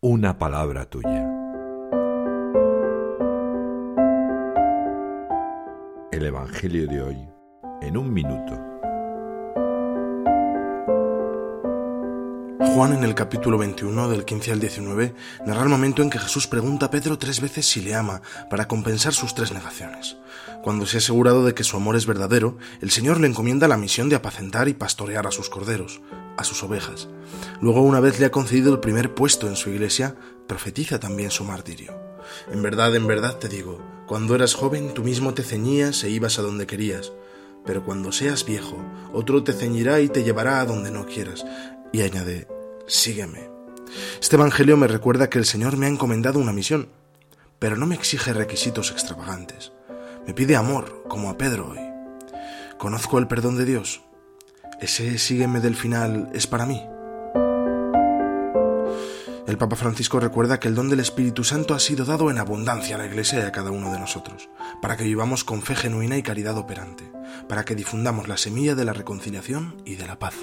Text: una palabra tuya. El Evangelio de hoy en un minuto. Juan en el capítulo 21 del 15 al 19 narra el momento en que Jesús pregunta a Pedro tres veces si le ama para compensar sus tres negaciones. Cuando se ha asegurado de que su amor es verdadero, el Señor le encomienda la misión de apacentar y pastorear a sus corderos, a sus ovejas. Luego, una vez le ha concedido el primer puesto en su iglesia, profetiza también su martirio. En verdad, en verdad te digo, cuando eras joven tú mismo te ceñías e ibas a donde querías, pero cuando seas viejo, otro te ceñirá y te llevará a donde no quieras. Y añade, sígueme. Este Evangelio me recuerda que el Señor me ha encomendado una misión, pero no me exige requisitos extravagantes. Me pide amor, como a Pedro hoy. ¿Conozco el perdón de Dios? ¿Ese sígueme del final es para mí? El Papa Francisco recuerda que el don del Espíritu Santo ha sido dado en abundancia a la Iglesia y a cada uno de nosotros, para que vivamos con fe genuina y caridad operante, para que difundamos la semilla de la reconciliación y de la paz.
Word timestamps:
una 0.00 0.38
palabra 0.38 0.84
tuya. 0.84 1.26
El 6.12 6.26
Evangelio 6.26 6.86
de 6.86 7.02
hoy 7.02 7.28
en 7.80 7.96
un 7.96 8.12
minuto. 8.12 8.76
Juan 12.74 12.92
en 12.92 13.04
el 13.04 13.14
capítulo 13.14 13.56
21 13.56 14.10
del 14.10 14.26
15 14.26 14.52
al 14.52 14.60
19 14.60 15.14
narra 15.46 15.62
el 15.62 15.70
momento 15.70 16.02
en 16.02 16.10
que 16.10 16.18
Jesús 16.18 16.46
pregunta 16.46 16.86
a 16.86 16.90
Pedro 16.90 17.18
tres 17.18 17.40
veces 17.40 17.64
si 17.64 17.80
le 17.80 17.94
ama 17.94 18.20
para 18.50 18.68
compensar 18.68 19.14
sus 19.14 19.34
tres 19.34 19.50
negaciones. 19.52 20.18
Cuando 20.62 20.84
se 20.84 20.98
ha 20.98 21.00
asegurado 21.00 21.42
de 21.42 21.54
que 21.54 21.64
su 21.64 21.78
amor 21.78 21.96
es 21.96 22.04
verdadero, 22.04 22.58
el 22.82 22.90
Señor 22.90 23.18
le 23.18 23.28
encomienda 23.28 23.66
la 23.66 23.78
misión 23.78 24.10
de 24.10 24.16
apacentar 24.16 24.68
y 24.68 24.74
pastorear 24.74 25.26
a 25.26 25.30
sus 25.30 25.48
corderos, 25.48 26.02
a 26.36 26.44
sus 26.44 26.62
ovejas. 26.62 27.08
Luego, 27.60 27.82
una 27.82 28.00
vez 28.00 28.20
le 28.20 28.26
ha 28.26 28.30
concedido 28.30 28.72
el 28.72 28.80
primer 28.80 29.14
puesto 29.14 29.48
en 29.48 29.56
su 29.56 29.70
iglesia, 29.70 30.14
profetiza 30.46 30.98
también 31.00 31.30
su 31.30 31.44
martirio. 31.44 31.98
En 32.50 32.62
verdad, 32.62 32.94
en 32.94 33.06
verdad 33.06 33.36
te 33.36 33.48
digo, 33.48 33.80
cuando 34.06 34.34
eras 34.34 34.54
joven 34.54 34.94
tú 34.94 35.02
mismo 35.02 35.34
te 35.34 35.42
ceñías 35.42 36.02
e 36.04 36.10
ibas 36.10 36.38
a 36.38 36.42
donde 36.42 36.66
querías, 36.66 37.12
pero 37.64 37.84
cuando 37.84 38.12
seas 38.12 38.44
viejo, 38.44 38.76
otro 39.12 39.42
te 39.42 39.52
ceñirá 39.52 40.00
y 40.00 40.08
te 40.08 40.22
llevará 40.22 40.60
a 40.60 40.64
donde 40.64 40.90
no 40.90 41.06
quieras. 41.06 41.44
Y 41.92 42.02
añade, 42.02 42.46
sígueme. 42.86 43.50
Este 44.20 44.36
Evangelio 44.36 44.76
me 44.76 44.86
recuerda 44.86 45.28
que 45.28 45.38
el 45.38 45.44
Señor 45.44 45.76
me 45.76 45.86
ha 45.86 45.88
encomendado 45.88 46.38
una 46.38 46.52
misión, 46.52 46.88
pero 47.58 47.76
no 47.76 47.86
me 47.86 47.94
exige 47.94 48.32
requisitos 48.32 48.90
extravagantes. 48.90 49.72
Me 50.26 50.34
pide 50.34 50.56
amor, 50.56 51.04
como 51.08 51.30
a 51.30 51.38
Pedro 51.38 51.70
hoy. 51.70 51.80
¿Conozco 52.78 53.18
el 53.18 53.26
perdón 53.26 53.56
de 53.56 53.64
Dios? 53.64 54.02
¿Ese 54.80 55.16
sígueme 55.18 55.60
del 55.60 55.74
final 55.74 56.28
es 56.34 56.46
para 56.46 56.66
mí? 56.66 56.82
El 59.46 59.56
Papa 59.56 59.76
Francisco 59.76 60.20
recuerda 60.20 60.60
que 60.60 60.68
el 60.68 60.74
don 60.74 60.90
del 60.90 61.00
Espíritu 61.00 61.44
Santo 61.44 61.72
ha 61.72 61.78
sido 61.78 62.04
dado 62.04 62.30
en 62.30 62.38
abundancia 62.38 62.96
a 62.96 62.98
la 62.98 63.06
Iglesia 63.06 63.38
y 63.38 63.42
a 63.42 63.52
cada 63.52 63.70
uno 63.70 63.90
de 63.90 63.98
nosotros, 63.98 64.50
para 64.82 64.98
que 64.98 65.04
vivamos 65.04 65.44
con 65.44 65.62
fe 65.62 65.76
genuina 65.76 66.18
y 66.18 66.22
caridad 66.22 66.58
operante, 66.58 67.10
para 67.48 67.64
que 67.64 67.74
difundamos 67.74 68.28
la 68.28 68.36
semilla 68.36 68.74
de 68.74 68.84
la 68.84 68.92
reconciliación 68.92 69.80
y 69.86 69.94
de 69.94 70.06
la 70.06 70.18
paz. 70.18 70.34